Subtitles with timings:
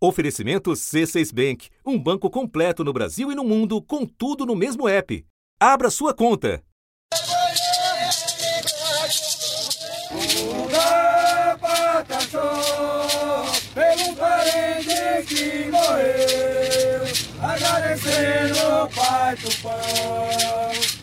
[0.00, 4.88] Oferecimento C6 Bank, um banco completo no Brasil e no mundo, com tudo no mesmo
[4.88, 5.26] app.
[5.58, 6.62] Abra sua conta.
[18.94, 19.72] Pai do Pão,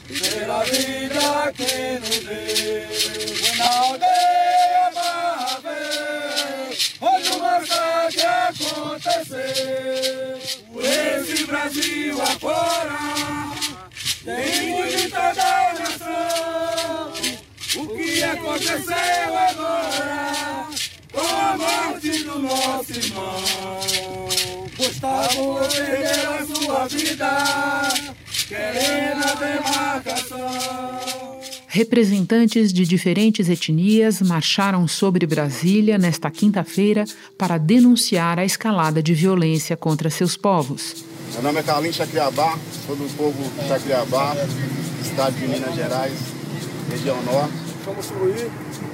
[0.07, 2.65] pela vida que nos deu.
[7.59, 9.45] Massacre aconteceu,
[10.81, 12.99] esse Brasil afora,
[14.23, 17.13] tem muita da nação.
[17.77, 20.67] O que aconteceu agora
[21.11, 23.43] com a morte do nosso irmão?
[24.77, 27.31] Gustavo perdeu a sua vida,
[28.47, 30.64] querendo a demarcação.
[31.75, 37.03] Representantes de diferentes etnias marcharam sobre Brasília nesta quinta-feira
[37.37, 41.03] para denunciar a escalada de violência contra seus povos.
[41.33, 42.57] Meu nome é Carlinhos Chacriabá,
[42.87, 44.37] sou do povo Chacriabá,
[45.01, 46.17] estado de Minas Gerais,
[46.89, 47.53] região norte.
[47.83, 48.49] Somos Suruí,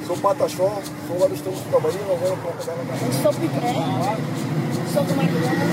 [0.08, 3.74] sou Pataxó, sou lá do estado do Trabalhinho, agora para Eu sou Pitré,
[4.92, 5.66] sou do Maquiana,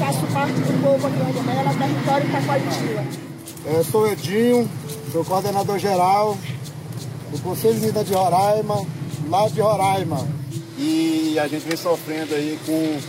[0.00, 3.26] faço parte do povo aqui Mela, território Taquaritinga.
[3.68, 4.68] É, sou Edinho,
[5.16, 6.36] sou coordenador geral
[7.30, 8.86] do Conselho de Minas de Roraima,
[9.30, 10.28] lá de Roraima.
[10.76, 13.00] E a gente vem sofrendo aí com,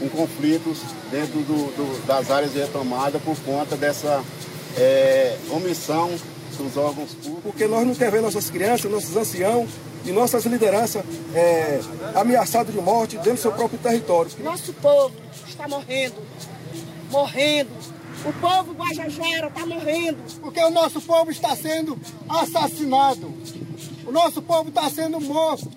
[0.00, 4.24] com conflitos dentro do, do, das áreas de retomada por conta dessa
[4.76, 6.10] é, omissão
[6.58, 7.42] dos órgãos públicos.
[7.44, 9.70] Porque nós não queremos ver nossas crianças, nossos anciãos
[10.04, 11.80] e nossas lideranças é,
[12.16, 14.32] ameaçados de morte dentro do seu próprio território.
[14.42, 15.14] Nosso povo
[15.46, 16.16] está morrendo,
[17.08, 17.70] morrendo.
[18.24, 20.18] O povo Guajajara está morrendo.
[20.40, 23.32] Porque o nosso povo está sendo assassinado.
[24.06, 25.70] O nosso povo está sendo morto.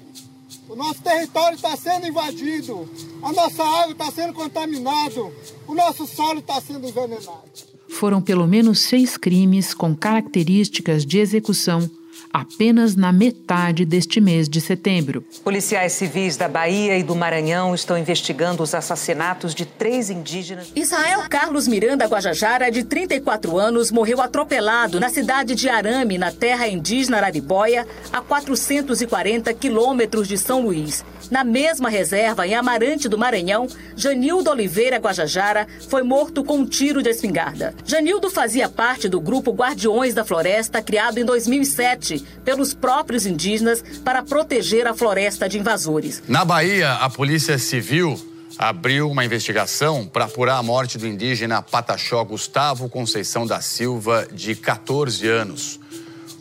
[0.70, 2.88] O nosso território está sendo invadido.
[3.22, 5.22] A nossa água está sendo contaminada.
[5.68, 7.44] O nosso solo está sendo envenenado.
[7.90, 11.90] Foram pelo menos seis crimes com características de execução
[12.36, 15.24] apenas na metade deste mês de setembro.
[15.42, 20.70] Policiais civis da Bahia e do Maranhão estão investigando os assassinatos de três indígenas.
[20.76, 26.68] Israel Carlos Miranda Guajajara, de 34 anos, morreu atropelado na cidade de Arame, na terra
[26.68, 31.06] indígena Araribóia, a 440 quilômetros de São Luís.
[31.32, 37.02] Na mesma reserva, em Amarante do Maranhão, Janildo Oliveira Guajajara foi morto com um tiro
[37.02, 37.74] de espingarda.
[37.84, 44.24] Janildo fazia parte do grupo Guardiões da Floresta, criado em 2007 pelos próprios indígenas para
[44.24, 46.24] proteger a floresta de invasores.
[46.28, 48.20] Na Bahia, a Polícia Civil
[48.58, 54.56] abriu uma investigação para apurar a morte do indígena Pataxó Gustavo Conceição da Silva, de
[54.56, 55.80] 14 anos.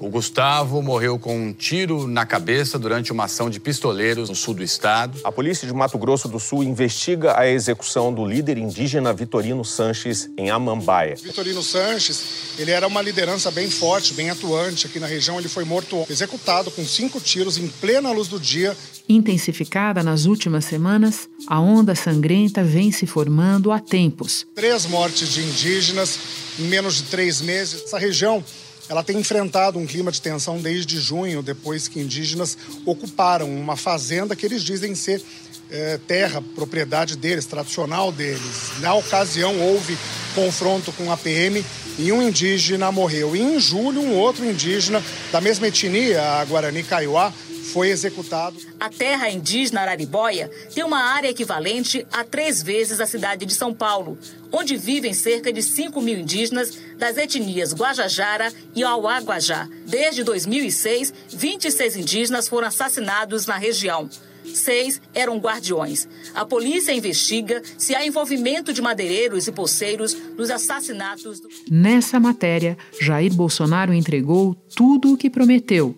[0.04, 4.53] O Gustavo morreu com um tiro na cabeça durante uma ação de pistoleiros no sul
[4.53, 5.19] do estado.
[5.25, 10.28] A polícia de Mato Grosso do Sul investiga a execução do líder indígena Vitorino Sanches
[10.37, 11.16] em Amambaia.
[11.16, 12.22] Vitorino Sanches,
[12.59, 15.38] ele era uma liderança bem forte, bem atuante aqui na região.
[15.38, 18.76] Ele foi morto, executado com cinco tiros em plena luz do dia.
[19.09, 24.47] Intensificada nas últimas semanas, a onda sangrenta vem se formando há tempos.
[24.54, 26.19] Três mortes de indígenas
[26.59, 27.84] em menos de três meses.
[27.84, 28.44] Essa região
[28.88, 34.36] ela tem enfrentado um clima de tensão desde junho, depois que indígenas ocuparam uma fazenda
[34.36, 35.22] que eles dizem ser
[35.70, 38.72] é, terra, propriedade deles, tradicional deles.
[38.80, 39.96] Na ocasião, houve
[40.34, 41.64] confronto com a PM
[41.98, 43.34] e um indígena morreu.
[43.34, 45.02] E em julho, um outro indígena
[45.32, 47.32] da mesma etnia, a Guarani Kaiowá,
[47.64, 48.56] foi executado.
[48.78, 53.72] A terra indígena Araribóia tem uma área equivalente a três vezes a cidade de São
[53.72, 54.19] Paulo,
[54.52, 59.69] onde vivem cerca de 5 mil indígenas das etnias Guajajara e Auaguajá.
[59.86, 64.08] Desde 2006, 26 indígenas foram assassinados na região.
[64.44, 66.06] Seis eram guardiões.
[66.34, 71.41] A polícia investiga se há envolvimento de madeireiros e poceiros nos assassinatos.
[71.41, 71.48] Do...
[71.70, 75.96] Nessa matéria, Jair Bolsonaro entregou tudo o que prometeu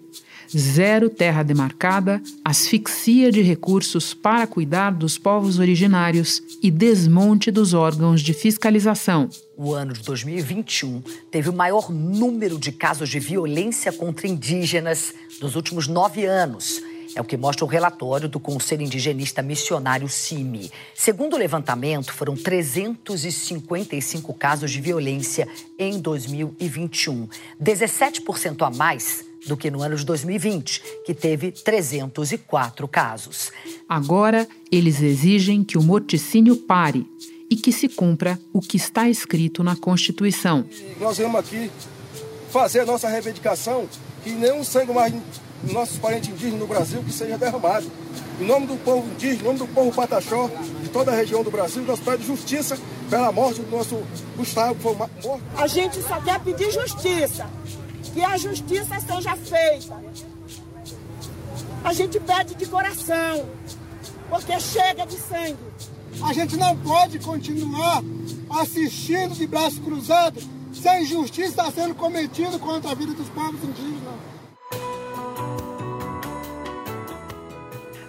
[0.54, 8.20] zero terra demarcada, asfixia de recursos para cuidar dos povos originários e desmonte dos órgãos
[8.20, 9.28] de fiscalização.
[9.56, 15.56] O ano de 2021 teve o maior número de casos de violência contra indígenas dos
[15.56, 16.82] últimos nove anos.
[17.14, 20.70] É o que mostra o relatório do Conselho Indigenista Missionário CIMI.
[20.94, 27.26] Segundo o levantamento, foram 355 casos de violência em 2021,
[27.58, 33.52] 17% a mais do que no ano de 2020, que teve 304 casos.
[33.88, 37.06] Agora, eles exigem que o morticínio pare
[37.50, 40.64] e que se cumpra o que está escrito na Constituição.
[41.00, 41.70] Nós vamos aqui
[42.50, 43.88] fazer a nossa reivindicação
[44.22, 45.12] que nenhum sangue mais
[45.62, 47.86] dos nossos parentes indígenas no Brasil que seja derramado.
[48.40, 50.50] Em nome do povo indígena, em nome do povo pataxó,
[50.82, 51.82] de toda a região do Brasil.
[51.84, 52.78] Nós pedimos justiça
[53.08, 54.02] pela morte do nosso
[54.36, 55.40] Gustavo, que foi morto.
[55.56, 57.48] A gente só quer pedir justiça,
[58.16, 60.02] que a justiça seja feita.
[61.84, 63.46] A gente pede de coração,
[64.30, 65.58] porque chega de sangue.
[66.22, 68.02] A gente não pode continuar
[68.48, 70.40] assistindo de braço cruzado
[70.72, 74.14] sem justiça está sendo cometido contra a vida dos povos indígenas.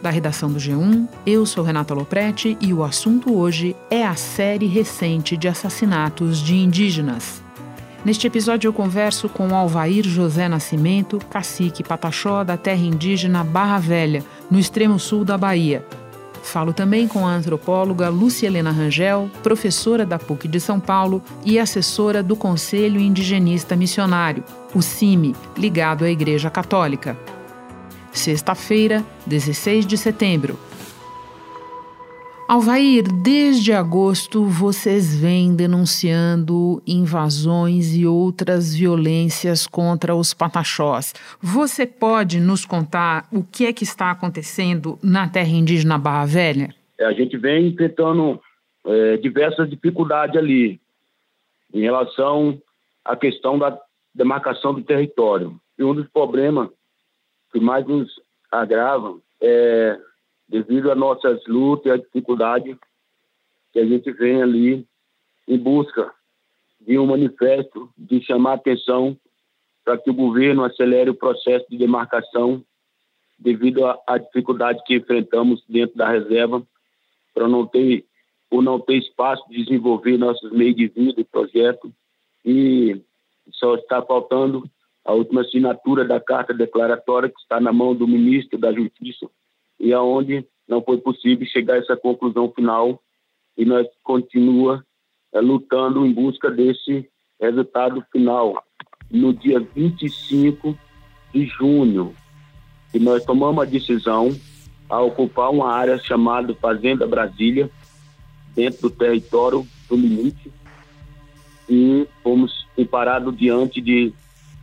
[0.01, 4.67] Da redação do G1, eu sou Renata Loprete e o assunto hoje é a série
[4.67, 7.45] recente de assassinatos de indígenas.
[8.07, 14.23] Neste episódio eu converso com Alvair José Nascimento, cacique pataxó da terra indígena Barra Velha,
[14.49, 15.85] no extremo sul da Bahia,
[16.41, 21.59] Falo também com a antropóloga Lúcia Helena Rangel, professora da PUC de São Paulo e
[21.59, 24.41] assessora do Conselho Indigenista Missionário,
[24.73, 27.17] o CIMI, ligado à Igreja Católica.
[28.13, 30.57] Sexta-feira, 16 de setembro.
[32.47, 41.13] Alvair, desde agosto vocês vêm denunciando invasões e outras violências contra os pataxós.
[41.41, 46.73] Você pode nos contar o que é que está acontecendo na terra indígena Barra Velha?
[46.97, 48.41] É, a gente vem enfrentando
[48.85, 50.79] é, diversas dificuldades ali
[51.73, 52.57] em relação
[53.03, 53.77] à questão da
[54.15, 55.59] demarcação do território.
[55.77, 56.69] E um dos problemas
[57.51, 58.09] que mais nos
[58.49, 59.99] agravam é
[60.47, 62.77] devido às nossas lutas e à dificuldade
[63.71, 64.87] que a gente vem ali
[65.47, 66.11] em busca
[66.79, 69.17] de um manifesto de chamar atenção
[69.83, 72.63] para que o governo acelere o processo de demarcação
[73.37, 76.65] devido à dificuldade que enfrentamos dentro da reserva
[77.33, 78.05] para não ter
[78.49, 81.93] ou não ter espaço de desenvolver nossos meios de vida e projeto.
[82.45, 83.01] E
[83.51, 84.63] só está faltando
[85.03, 89.29] a última assinatura da carta declaratória que está na mão do ministro da Justiça
[89.79, 93.01] e aonde não foi possível chegar a essa conclusão final
[93.57, 94.83] e nós continua
[95.33, 97.09] é, lutando em busca desse
[97.39, 98.63] resultado final.
[99.09, 100.77] No dia 25
[101.33, 102.13] de junho,
[102.93, 104.29] e nós tomamos a decisão
[104.89, 107.69] a ocupar uma área chamada Fazenda Brasília,
[108.53, 110.51] dentro do território do limite,
[111.69, 114.13] e fomos parados diante de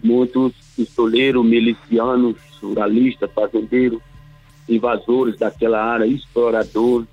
[0.03, 4.01] muitos pistoleiros, milicianos, ruralistas, fazendeiros,
[4.69, 7.09] invasores daquela área, exploradores,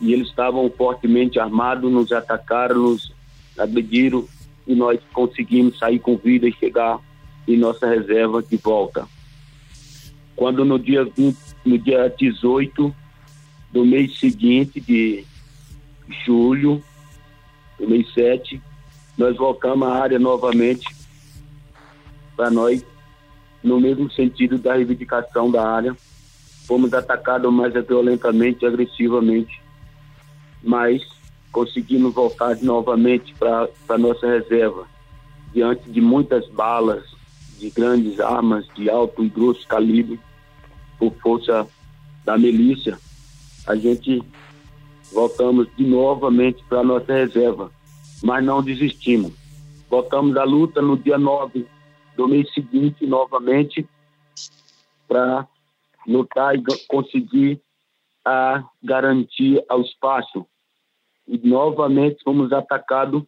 [0.00, 3.12] e eles estavam fortemente armados, nos atacaram, nos
[3.58, 4.26] agrediram
[4.66, 7.00] e nós conseguimos sair com vida e chegar
[7.46, 9.08] em nossa reserva de volta.
[10.36, 12.94] Quando no dia 20, no dia 18
[13.72, 15.24] do mês seguinte de
[16.24, 16.82] julho,
[17.78, 18.60] do mês 7,
[19.16, 20.86] nós voltamos à área novamente
[22.36, 22.84] para nós
[23.62, 25.96] no mesmo sentido da reivindicação da área
[26.68, 29.60] fomos atacados mais violentamente e agressivamente,
[30.62, 31.02] mas
[31.50, 34.86] conseguimos voltar novamente para a nossa reserva,
[35.54, 37.02] diante de muitas balas,
[37.58, 40.20] de grandes armas de alto e grosso calibre,
[40.98, 41.66] por força
[42.24, 42.98] da milícia,
[43.66, 44.22] a gente
[45.12, 47.70] voltamos de novamente para nossa reserva,
[48.22, 49.32] mas não desistimos.
[49.88, 51.66] Voltamos à luta no dia 9
[52.14, 53.86] do mês seguinte, novamente,
[55.06, 55.46] para
[56.06, 57.60] lutar e conseguir
[58.24, 60.46] a garantir ao espaço.
[61.26, 63.22] E novamente fomos atacados,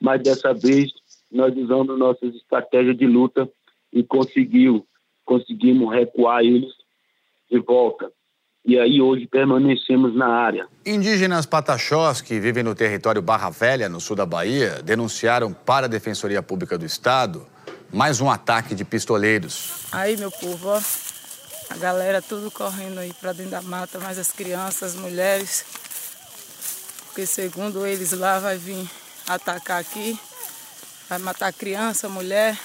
[0.00, 0.90] mas dessa vez
[1.30, 3.48] nós usamos nossas estratégias de luta
[3.92, 4.86] e conseguiu,
[5.24, 6.72] conseguimos recuar eles
[7.50, 8.10] de volta.
[8.64, 10.66] E aí hoje permanecemos na área.
[10.84, 15.88] Indígenas pataxós que vivem no território Barra Velha, no sul da Bahia, denunciaram para a
[15.88, 17.46] Defensoria Pública do Estado
[17.92, 19.86] mais um ataque de pistoleiros.
[19.92, 20.80] Aí, meu povo, ó,
[21.70, 25.64] a galera tudo correndo aí para dentro da mata, mas as crianças, as mulheres,
[27.06, 28.88] porque segundo eles lá vai vir
[29.26, 30.18] atacar aqui,
[31.08, 32.58] vai matar criança, mulher,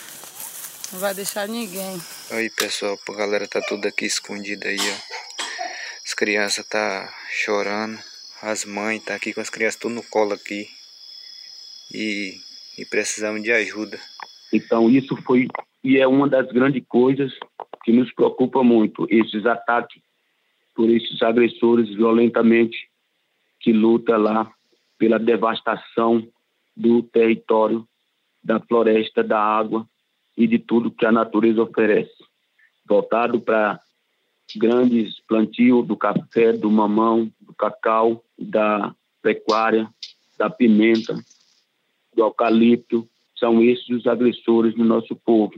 [0.92, 2.02] não vai deixar ninguém.
[2.32, 5.14] Aí pessoal, a galera tá tudo aqui escondida aí, ó.
[6.06, 8.00] As crianças tá chorando,
[8.42, 10.70] as mães tá aqui com as crianças tudo no colo aqui.
[11.94, 12.38] E,
[12.78, 14.00] e precisamos de ajuda.
[14.52, 15.48] Então isso foi
[15.84, 17.34] e é uma das grandes coisas
[17.84, 20.02] que nos preocupa muito, esses ataques
[20.74, 22.90] por esses agressores violentamente
[23.60, 24.52] que luta lá
[24.98, 26.28] pela devastação
[26.76, 27.88] do território,
[28.44, 29.88] da floresta, da água
[30.36, 32.24] e de tudo que a natureza oferece.
[32.86, 33.80] Voltado para
[34.56, 39.90] grandes plantios do café, do mamão, do cacau, da pecuária,
[40.38, 41.16] da pimenta,
[42.14, 45.54] do eucalipto, são esses os agressores do nosso povo,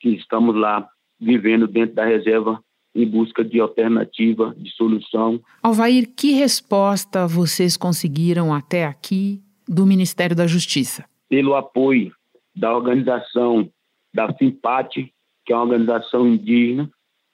[0.00, 0.88] que estamos lá
[1.22, 2.62] vivendo dentro da reserva
[2.94, 5.40] em busca de alternativa, de solução.
[5.62, 11.04] Alvair, que resposta vocês conseguiram até aqui do Ministério da Justiça?
[11.28, 12.12] Pelo apoio
[12.54, 13.70] da organização
[14.12, 15.10] da FIMPAT,
[15.46, 16.90] que é uma organização indígena,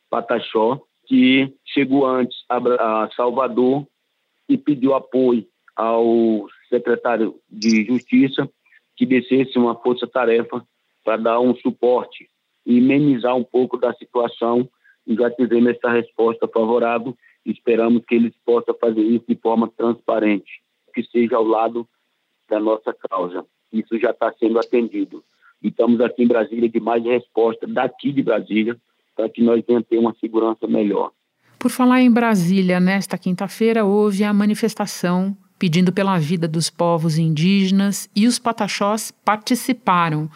[0.08, 3.86] Pataxó, que chegou antes a Salvador
[4.48, 8.48] e pediu apoio ao secretário de Justiça
[8.96, 10.64] que descesse uma força-tarefa
[11.04, 12.28] para dar um suporte
[12.64, 14.68] e amenizar um pouco da situação.
[15.06, 17.16] Já tivemos essa resposta favorável.
[17.44, 20.60] Esperamos que eles possam fazer isso de forma transparente,
[20.94, 21.88] que seja ao lado
[22.48, 23.44] da nossa causa.
[23.72, 25.24] Isso já está sendo atendido.
[25.62, 28.76] E estamos aqui em Brasília de mais resposta daqui de Brasília
[29.16, 31.10] para que nós venhamos ter uma segurança melhor.
[31.58, 38.08] Por falar em Brasília, nesta quinta-feira houve a manifestação pedindo pela vida dos povos indígenas
[38.14, 40.30] e os pataxós participaram.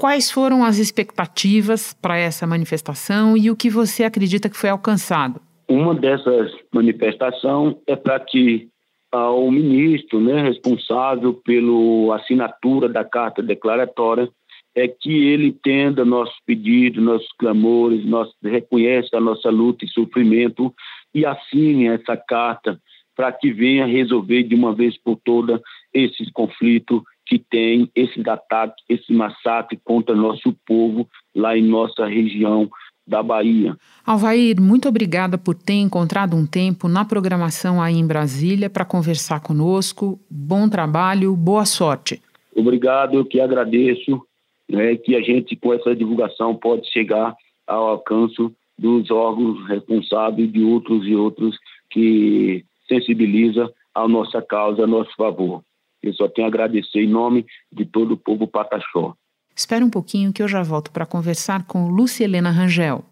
[0.00, 5.42] Quais foram as expectativas para essa manifestação e o que você acredita que foi alcançado?
[5.68, 8.66] Uma dessas manifestações é para que
[9.12, 14.26] o ministro né, responsável pela assinatura da carta declaratória
[14.74, 20.72] é que ele entenda nossos pedidos, nossos clamores, nosso, reconheça a nossa luta e sofrimento
[21.14, 22.80] e assine essa carta
[23.14, 25.60] para que venha resolver de uma vez por todas
[25.92, 32.68] esses conflitos que tem, esses ataques, esse massacre contra nosso povo lá em nossa região
[33.06, 33.76] da Bahia.
[34.04, 39.40] Alvair, muito obrigada por ter encontrado um tempo na programação aí em Brasília para conversar
[39.40, 40.18] conosco.
[40.28, 42.20] Bom trabalho, boa sorte.
[42.54, 44.20] Obrigado, eu que agradeço
[44.68, 48.36] né, que a gente, com essa divulgação, pode chegar ao alcance
[48.76, 51.56] dos órgãos responsáveis de outros e outros
[51.90, 55.62] que sensibiliza a nossa causa, a nosso favor.
[56.02, 59.14] Eu só tenho a agradecer em nome de todo o povo pataxó.
[59.54, 63.04] Espera um pouquinho que eu já volto para conversar com Lúcia Helena Rangel.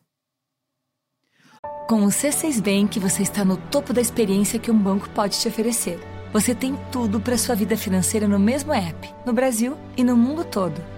[1.89, 5.49] Com o C6 Bank, você está no topo da experiência que um banco pode te
[5.49, 5.99] oferecer.
[6.33, 10.45] Você tem tudo para sua vida financeira no mesmo app, no Brasil e no mundo
[10.45, 10.98] todo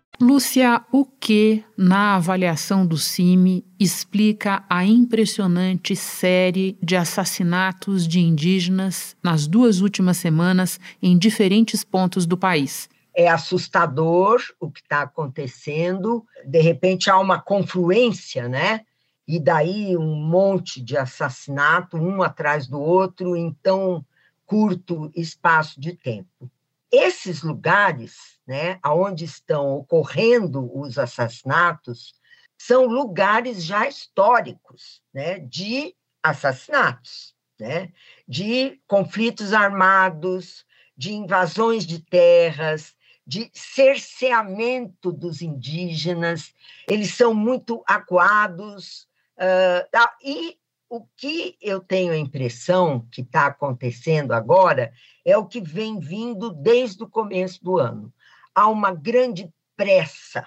[0.21, 9.17] Lúcia, o que, na avaliação do CIMI, explica a impressionante série de assassinatos de indígenas
[9.23, 12.87] nas duas últimas semanas em diferentes pontos do país?
[13.15, 16.23] É assustador o que está acontecendo.
[16.45, 18.81] De repente há uma confluência, né?
[19.27, 24.05] E daí um monte de assassinato, um atrás do outro, em tão
[24.45, 26.51] curto espaço de tempo.
[26.91, 32.13] Esses lugares, né, onde estão ocorrendo os assassinatos,
[32.57, 37.91] são lugares já históricos, né, de assassinatos, né,
[38.27, 40.65] de conflitos armados,
[40.97, 42.93] de invasões de terras,
[43.25, 46.53] de cerceamento dos indígenas.
[46.87, 49.07] Eles são muito acuados
[49.37, 50.57] uh, e
[50.91, 54.91] o que eu tenho a impressão que está acontecendo agora
[55.23, 58.13] é o que vem vindo desde o começo do ano.
[58.53, 60.45] Há uma grande pressa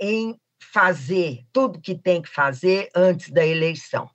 [0.00, 4.10] em fazer tudo que tem que fazer antes da eleição.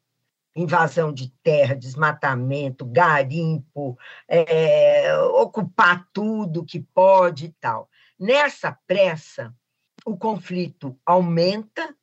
[0.54, 7.90] Invasão de terra, desmatamento, garimpo, é, ocupar tudo que pode e tal.
[8.20, 9.56] Nessa pressa,
[10.06, 11.96] o conflito aumenta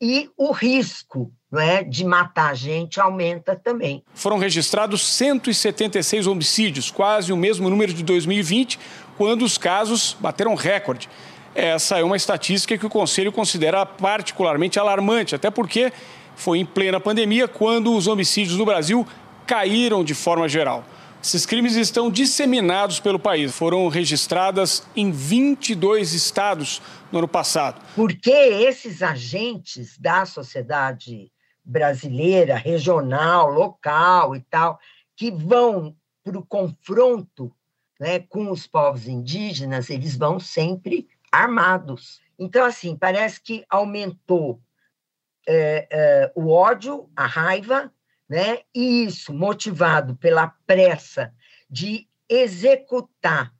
[0.00, 4.02] e o risco não é, de matar gente aumenta também.
[4.12, 8.78] Foram registrados 176 homicídios, quase o mesmo número de 2020,
[9.16, 11.08] quando os casos bateram recorde.
[11.54, 15.92] Essa é uma estatística que o Conselho considera particularmente alarmante, até porque
[16.34, 19.06] foi em plena pandemia quando os homicídios no Brasil
[19.46, 20.84] caíram de forma geral.
[21.24, 27.80] Esses crimes estão disseminados pelo país, foram registradas em 22 estados no ano passado.
[27.96, 31.32] Porque esses agentes da sociedade
[31.64, 34.78] brasileira, regional, local e tal,
[35.16, 37.50] que vão para o confronto
[37.98, 42.20] né, com os povos indígenas, eles vão sempre armados.
[42.38, 44.60] Então, assim, parece que aumentou
[45.48, 47.90] é, é, o ódio, a raiva,
[48.28, 48.58] né?
[48.74, 51.32] E isso, motivado pela pressa
[51.68, 53.54] de executar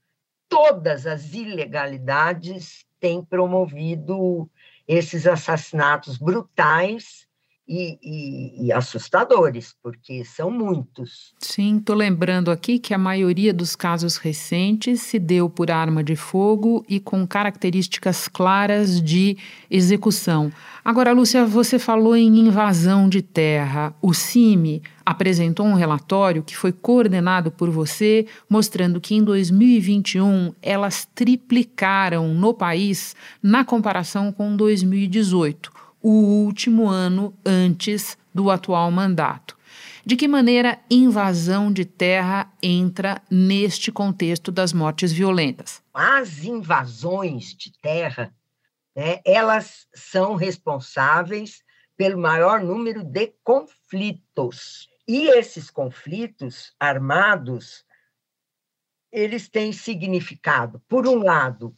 [0.49, 4.49] todas as ilegalidades, tem promovido
[4.87, 7.27] esses assassinatos brutais
[7.67, 11.35] e, e, e, assustadores, porque são muitos.
[11.39, 16.15] Sim, estou lembrando aqui que a maioria dos casos recentes se deu por arma de
[16.15, 19.39] fogo e com características claras de
[19.71, 20.53] execução.
[20.85, 23.95] Agora, Lúcia, você falou em invasão de terra.
[24.03, 31.09] O CIMI apresentou um relatório que foi coordenado por você, mostrando que em 2021 elas
[31.15, 39.57] triplicaram no país na comparação com 2018 o último ano antes do atual mandato.
[40.05, 45.83] De que maneira invasão de terra entra neste contexto das mortes violentas?
[45.95, 48.35] As invasões de terra,
[48.95, 51.63] né, elas são responsáveis
[51.97, 54.91] pelo maior número de conflitos.
[55.09, 57.83] E esses conflitos armados,
[59.11, 61.75] eles têm significado, por um lado,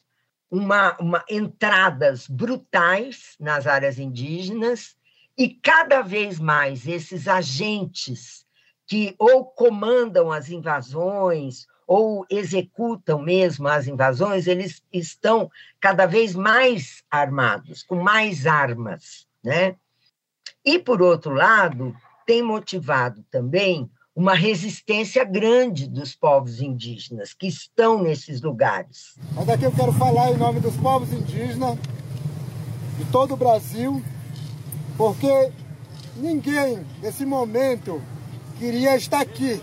[0.51, 4.97] uma, uma, entradas brutais nas áreas indígenas
[5.37, 8.47] e cada vez mais esses agentes
[8.87, 15.51] que ou comandam as invasões ou executam mesmo as invasões, eles estão
[15.81, 19.77] cada vez mais armados, com mais armas, né?
[20.65, 21.95] E por outro lado,
[22.27, 29.15] tem motivado também uma resistência grande dos povos indígenas que estão nesses lugares.
[29.35, 31.79] Mas aqui eu quero falar em nome dos povos indígenas
[32.97, 34.03] de todo o Brasil,
[34.97, 35.53] porque
[36.17, 38.01] ninguém nesse momento
[38.59, 39.61] queria estar aqui,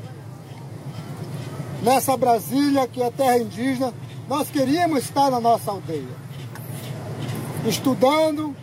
[1.81, 3.91] nessa Brasília que é terra indígena.
[4.29, 6.15] Nós queríamos estar na nossa aldeia,
[7.65, 8.55] estudando,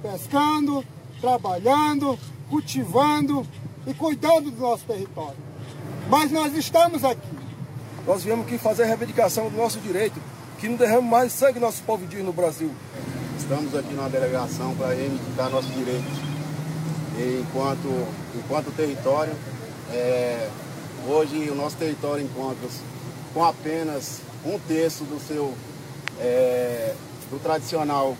[0.00, 0.82] pescando,
[1.20, 2.18] trabalhando,
[2.48, 3.46] cultivando,
[3.88, 5.38] e cuidando do nosso território.
[6.08, 7.38] Mas nós estamos aqui.
[8.06, 10.20] Nós viemos aqui fazer a reivindicação do nosso direito,
[10.58, 12.70] que não derrame mais sangue nosso povo indígena no Brasil.
[13.38, 16.12] Estamos aqui numa delegação para reivindicar nossos direitos.
[17.18, 19.34] E enquanto, enquanto território,
[19.90, 20.48] é,
[21.06, 22.80] hoje o nosso território encontra-se
[23.32, 25.54] com apenas um terço do seu
[26.20, 26.94] é,
[27.30, 28.16] do tradicional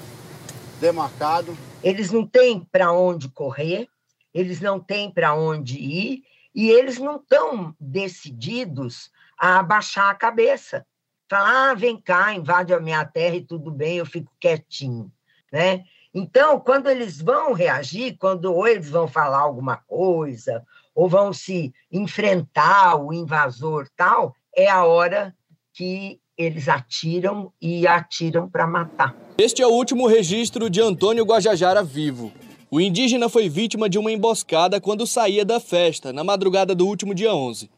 [0.81, 1.57] demarcado.
[1.83, 3.89] Eles não têm para onde correr,
[4.33, 6.23] eles não têm para onde ir
[6.55, 10.85] e eles não estão decididos a abaixar a cabeça.
[11.31, 15.13] Falar, ah, vem cá, invade a minha terra e tudo bem, eu fico quietinho,
[15.53, 15.85] né?
[16.15, 20.65] Então, quando eles vão reagir, quando ou eles vão falar alguma coisa,
[20.95, 25.35] ou vão se enfrentar o invasor tal, é a hora
[25.73, 29.15] que eles atiram e atiram para matar.
[29.37, 32.33] Este é o último registro de Antônio Guajajara vivo.
[32.71, 37.15] O indígena foi vítima de uma emboscada quando saía da festa, na madrugada do último
[37.15, 37.71] dia 11.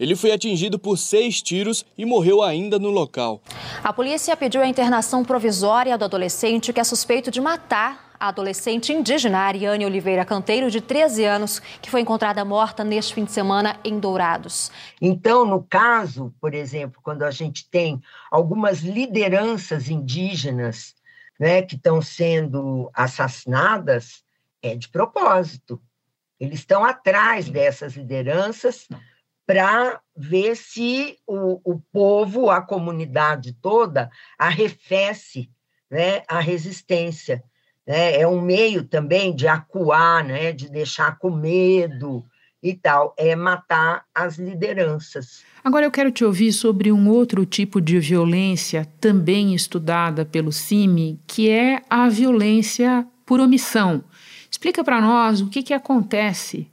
[0.00, 3.42] Ele foi atingido por seis tiros e morreu ainda no local.
[3.84, 8.90] A polícia pediu a internação provisória do adolescente que é suspeito de matar a adolescente
[8.90, 13.78] indígena Ariane Oliveira Canteiro, de 13 anos, que foi encontrada morta neste fim de semana
[13.84, 14.72] em Dourados.
[14.98, 20.94] Então, no caso, por exemplo, quando a gente tem algumas lideranças indígenas
[21.38, 24.26] né, que estão sendo assassinadas,
[24.62, 25.80] é de propósito.
[26.38, 28.88] Eles estão atrás dessas lideranças
[29.46, 35.50] para ver se o, o povo, a comunidade toda, arrefece
[35.90, 37.42] né, a resistência.
[37.86, 38.20] Né?
[38.20, 42.24] É um meio também de acuar, né, de deixar com medo
[42.62, 45.44] e tal, é matar as lideranças.
[45.62, 51.20] Agora eu quero te ouvir sobre um outro tipo de violência também estudada pelo CIMI,
[51.26, 54.04] que é a violência por omissão.
[54.50, 56.70] Explica para nós o que, que acontece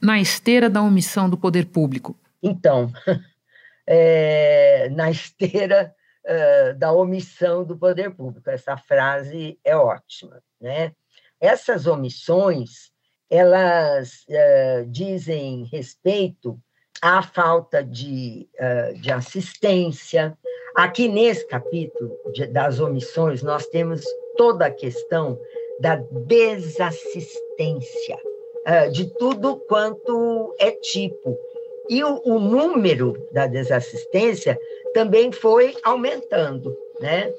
[0.00, 2.16] na esteira da omissão do poder público.
[2.42, 2.92] Então,
[3.86, 10.92] é, na esteira uh, da omissão do poder público, essa frase é ótima, né?
[11.40, 12.90] Essas omissões,
[13.30, 16.58] elas uh, dizem respeito
[17.00, 20.36] à falta de, uh, de assistência.
[20.76, 24.04] Aqui nesse capítulo de, das omissões, nós temos
[24.36, 25.38] toda a questão
[25.80, 28.18] da desassistência,
[28.66, 31.38] uh, de tudo quanto é tipo.
[31.88, 34.58] E o, número da desassistência
[34.94, 37.30] também foi aumentando, né?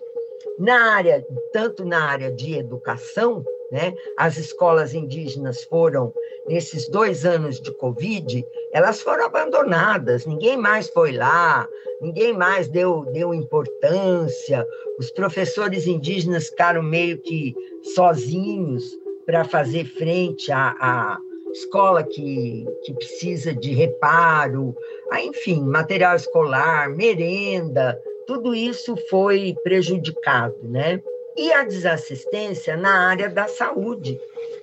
[0.60, 3.94] Na área, tanto na área de educação, né?
[4.18, 6.14] As escolas indígenas foram,
[6.48, 11.68] nesses dois anos de Covid, elas foram abandonadas, ninguém mais foi lá,
[12.02, 14.66] ninguém mais deu, deu importância,
[15.00, 17.56] os professores indígenas ficaram meio que
[17.96, 18.84] sozinhos
[19.26, 21.18] para fazer frente à, à
[21.52, 24.76] escola que, que precisa de reparo,
[25.10, 31.02] ah, enfim, material escolar, merenda, tudo isso foi prejudicado, né?
[31.36, 34.18] E a desassistência na área da saúde,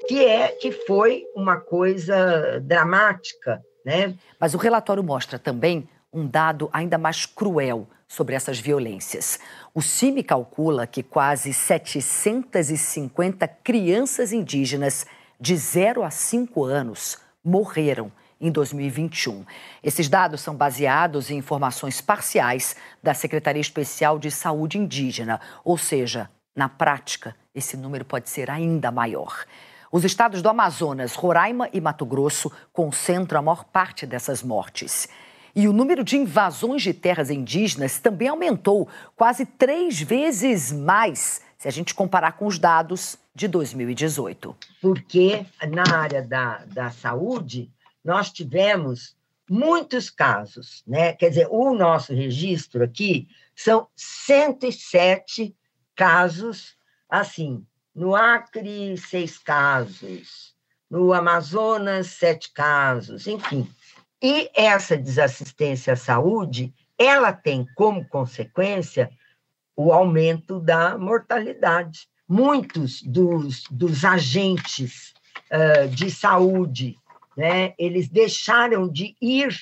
[0.08, 4.14] que é que foi uma coisa dramática, né?
[4.38, 9.38] Mas o relatório mostra também um dado ainda mais cruel sobre essas violências.
[9.74, 15.06] O CIMI calcula que quase 750 crianças indígenas
[15.40, 19.46] de 0 a 5 anos morreram em 2021.
[19.82, 26.28] Esses dados são baseados em informações parciais da Secretaria Especial de Saúde Indígena, ou seja,
[26.54, 29.44] na prática, esse número pode ser ainda maior.
[29.90, 35.08] Os estados do Amazonas, Roraima e Mato Grosso concentram a maior parte dessas mortes.
[35.54, 41.68] E o número de invasões de terras indígenas também aumentou quase três vezes mais se
[41.68, 44.56] a gente comparar com os dados de 2018.
[44.80, 47.70] Porque na área da, da saúde,
[48.02, 49.14] nós tivemos
[49.48, 51.12] muitos casos, né?
[51.12, 55.54] Quer dizer, o nosso registro aqui são 107
[55.94, 56.76] casos,
[57.09, 60.55] assim, no Acre, seis casos,
[60.90, 63.68] no Amazonas, sete casos, enfim.
[64.22, 69.11] E essa desassistência à saúde, ela tem como consequência
[69.74, 72.09] o aumento da mortalidade.
[72.28, 75.12] Muitos dos, dos agentes
[75.50, 76.96] uh, de saúde
[77.37, 77.74] né?
[77.78, 79.57] Eles deixaram de ir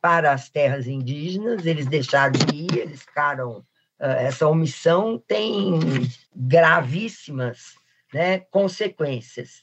[0.00, 3.64] para as terras indígenas, eles deixaram de ir, eles ficaram.
[4.00, 5.78] Uh, essa omissão tem
[6.34, 7.74] gravíssimas
[8.12, 9.62] né, consequências.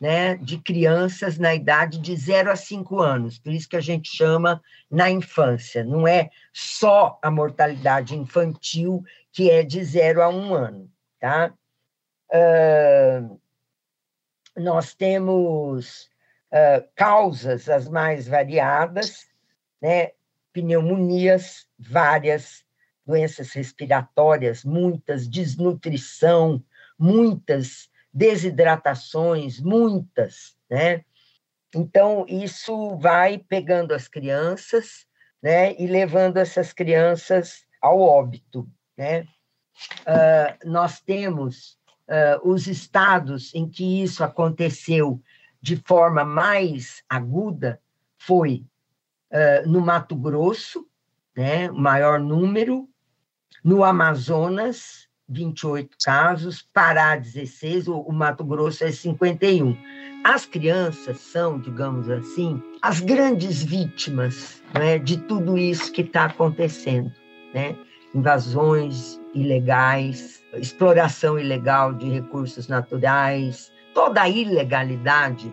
[0.00, 4.10] né, de crianças na idade de 0 a 5 anos, por isso que a gente
[4.10, 10.54] chama na infância, não é só a mortalidade infantil, que é de 0 a 1
[10.54, 10.90] ano,
[11.20, 11.54] tá?
[14.56, 16.10] Nós temos
[16.52, 19.26] uh, causas as mais variadas,
[19.80, 20.12] né,
[20.52, 22.64] pneumonias várias,
[23.04, 26.62] doenças respiratórias, muitas, desnutrição,
[26.98, 31.04] muitas desidratações, muitas, né?
[31.74, 35.06] Então, isso vai pegando as crianças,
[35.42, 39.26] né, e levando essas crianças ao óbito, né?
[40.02, 45.20] Uh, nós temos uh, os estados em que isso aconteceu
[45.60, 47.80] de forma mais aguda
[48.18, 48.64] foi
[49.30, 50.86] uh, no Mato Grosso,
[51.36, 52.88] né, maior número,
[53.64, 59.76] no Amazonas, 28 casos, Pará 16, o, o Mato Grosso é 51.
[60.24, 67.12] As crianças são, digamos assim, as grandes vítimas né, de tudo isso que está acontecendo,
[67.54, 67.76] né?
[68.14, 75.52] Invasões ilegais, exploração ilegal de recursos naturais, toda a ilegalidade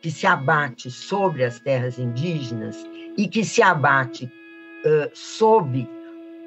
[0.00, 2.86] que se abate sobre as terras indígenas
[3.16, 5.88] e que se abate uh, sob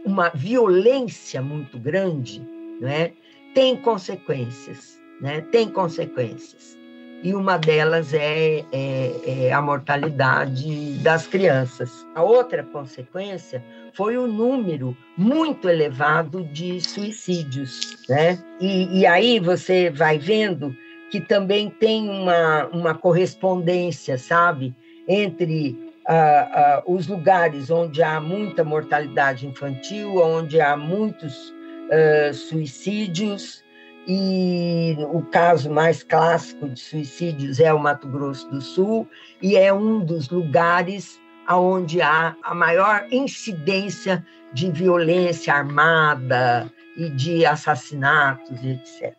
[0.05, 2.41] uma violência muito grande,
[2.79, 3.11] né,
[3.53, 6.77] tem consequências, né, tem consequências.
[7.23, 12.05] E uma delas é, é, é a mortalidade das crianças.
[12.15, 18.39] A outra consequência foi o número muito elevado de suicídios, né?
[18.59, 20.75] E, e aí você vai vendo
[21.11, 24.73] que também tem uma, uma correspondência, sabe,
[25.07, 33.60] entre uh, uh, os lugares onde há muita mortalidade infantil, onde há muitos uh, suicídios,
[34.07, 39.07] e o caso mais clássico de suicídios é o Mato Grosso do Sul,
[39.41, 47.45] e é um dos lugares onde há a maior incidência de violência armada e de
[47.45, 49.13] assassinatos, etc.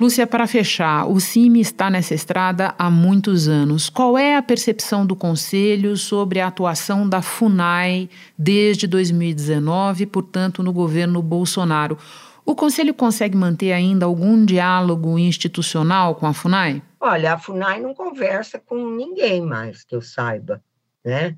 [0.00, 3.88] Lúcia, para fechar, o CIMI está nessa estrada há muitos anos.
[3.88, 10.72] Qual é a percepção do Conselho sobre a atuação da FUNAI desde 2019, portanto, no
[10.72, 11.96] governo Bolsonaro?
[12.44, 16.82] O Conselho consegue manter ainda algum diálogo institucional com a FUNAI?
[17.00, 20.62] Olha, a FUNAI não conversa com ninguém mais, que eu saiba,
[21.04, 21.36] né?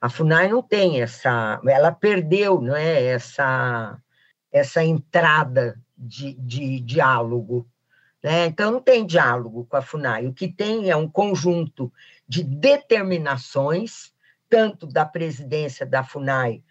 [0.00, 1.60] A FUNAI não tem essa...
[1.66, 3.98] Ela perdeu não é, essa,
[4.52, 7.66] essa entrada de, de diálogo
[8.24, 8.46] né?
[8.46, 10.26] Então, não tem diálogo com a FUNAI.
[10.26, 11.92] O que tem é um conjunto
[12.26, 14.14] de determinações,
[14.48, 16.62] tanto da presidência da FUNAI,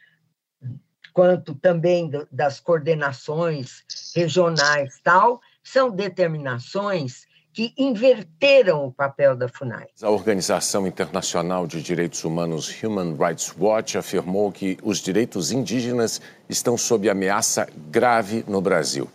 [1.13, 3.83] quanto também das coordenações
[4.15, 9.85] regionais tal, são determinações que inverteram o papel da FUNAI.
[10.01, 16.75] A Organização Internacional de Direitos Humanos Human Rights Watch afirmou que os direitos indígenas estão
[16.75, 19.07] sob ameaça grave no Brasil.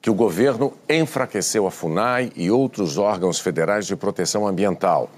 [0.00, 5.10] que o governo enfraqueceu a FUNAI e outros órgãos federais de proteção ambiental,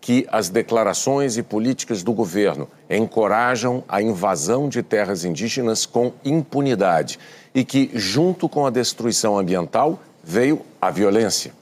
[0.00, 7.18] que as declarações e políticas do governo encorajam a invasão de terras indígenas com impunidade
[7.54, 11.52] e que, junto com a destruição ambiental, veio a violência.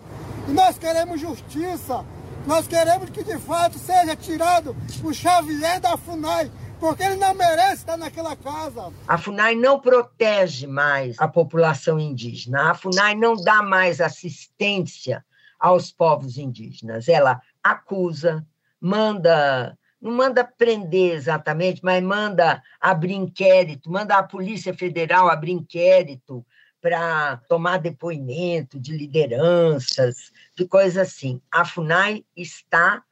[0.48, 2.04] E nós queremos justiça,
[2.46, 7.76] nós queremos que de fato seja tirado o Xavier da FUNAI, porque ele não merece
[7.76, 8.92] estar naquela casa.
[9.08, 15.24] A FUNAI não protege mais a população indígena, a FUNAI não dá mais assistência
[15.58, 17.08] aos povos indígenas.
[17.08, 17.40] Ela
[17.70, 18.46] acusa,
[18.80, 26.44] manda, não manda prender exatamente, mas manda abrir inquérito, manda a Polícia Federal abrir inquérito
[26.80, 31.40] para tomar depoimento de lideranças, de coisas assim.
[31.50, 33.02] A FUNAI está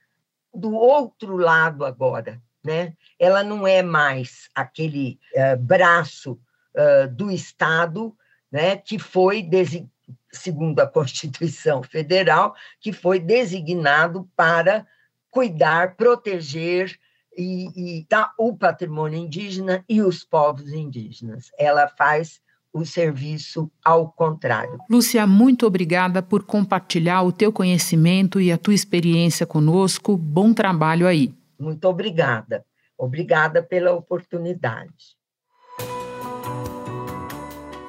[0.54, 2.94] do outro lado agora, né?
[3.18, 6.38] Ela não é mais aquele uh, braço
[6.74, 8.16] uh, do Estado,
[8.50, 8.76] né?
[8.76, 9.42] Que foi
[10.36, 14.86] segundo a Constituição Federal, que foi designado para
[15.30, 16.98] cuidar, proteger
[17.36, 21.50] e, e dar o patrimônio indígena e os povos indígenas.
[21.58, 22.40] Ela faz
[22.72, 24.78] o serviço ao contrário.
[24.90, 30.16] Lúcia, muito obrigada por compartilhar o teu conhecimento e a tua experiência conosco.
[30.16, 31.32] Bom trabalho aí.
[31.58, 32.64] Muito obrigada.
[32.98, 35.16] Obrigada pela oportunidade.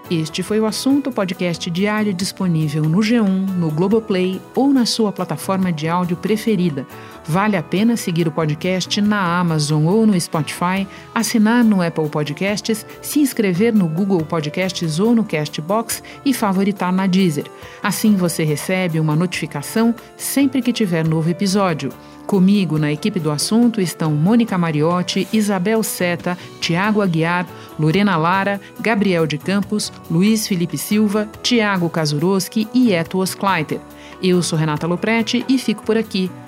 [0.09, 3.25] Este foi o assunto podcast diário disponível no G1,
[3.57, 6.85] no Globoplay ou na sua plataforma de áudio preferida.
[7.27, 12.85] Vale a pena seguir o podcast na Amazon ou no Spotify, assinar no Apple Podcasts,
[13.01, 17.45] se inscrever no Google Podcasts ou no Castbox e favoritar na Deezer.
[17.81, 21.91] Assim você recebe uma notificação sempre que tiver novo episódio.
[22.27, 27.47] Comigo na equipe do assunto estão Mônica Mariotti, Isabel Seta, Tiago Aguiar,
[27.79, 33.79] Lorena Lara, Gabriel de Campos, Luiz Felipe Silva, Tiago Kazuroski e Eto Oskleiter.
[34.21, 36.31] Eu sou Renata Loprete e fico por aqui.